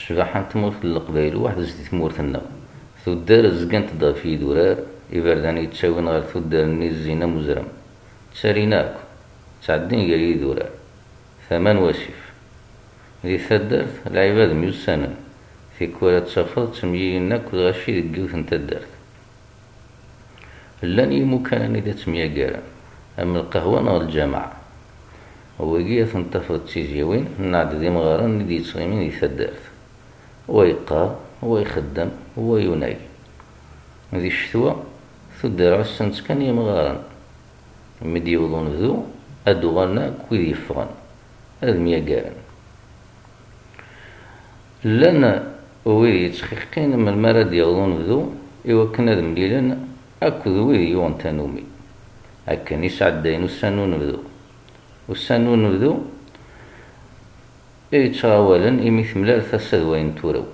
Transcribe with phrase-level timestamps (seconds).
[0.00, 2.40] الشباحة تموت القبايل واحد زدي تمورتنا
[3.04, 4.78] تودار زقانت ضا في دورار
[5.12, 7.68] إبردان يتشاوين غير تودار الزينة مزرم.
[8.34, 8.94] تساريناك
[9.66, 10.70] تعدين قال دورار.
[11.48, 12.18] ثمان واسف
[13.26, 15.10] ذي ثدرت العباد ميوسانا
[15.78, 18.92] في كورة تشافض تميينك غاشي دقيوث انت الدرت
[20.82, 22.62] لن يمكن إذا تميا قارا
[23.22, 24.52] أما القهوة نغ الجامعة
[25.58, 28.34] وقيا تنتفض تيزيوين نعد ذي مغارن
[30.50, 32.96] دي تصغيمين يثدرت ويقا ويخدم ويناي
[34.14, 34.76] ذي الشتوى
[35.42, 36.98] تدار عسنت كان يمغارن
[38.02, 39.04] مدي يوضون ذو
[39.46, 40.56] أدوغنا كويد
[41.62, 42.36] ميا قارن
[44.84, 45.32] لنا
[45.84, 48.34] ويد يتخيقين من المرض يغضون ذو
[48.70, 49.78] إوا كنا ذا مليلن
[50.22, 51.64] أكو ذو ويد يوان تانومي.
[52.48, 53.44] هكا نسعدين
[55.08, 55.62] وسانون
[57.92, 60.44] ذو وسانون ذو يتغاولا إمي ثملال ثسد وين تورو.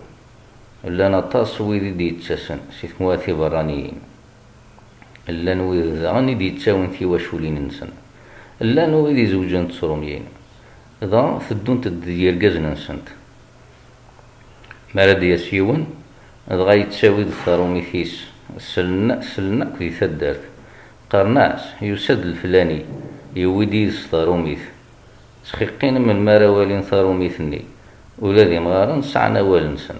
[0.85, 3.99] لنا طاس ويد دي تسسن سيث مواتي برانيين
[5.29, 7.89] لأن ويد ذاني دي تساون في وشولين نسن.
[8.61, 10.25] لأن ويد زوجان تصروميين
[11.05, 13.09] ذا ثدون تدير قزن نسنت
[14.95, 15.87] مرد يسيون
[16.51, 18.25] دغا يتساوي ثرومي ثيس
[18.59, 20.41] سلنا سلنا كي ثدرت.
[21.11, 22.85] قرناس يسد الفلاني
[23.37, 23.91] يودي
[25.47, 27.63] ثروميث سخيقين من مارا والين ثروميثني
[28.19, 29.95] ولادي مغارن سعنا والنسن